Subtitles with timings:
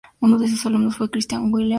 [0.19, 1.69] Uno de sus alumnos fue Christian Wilhelm Allers.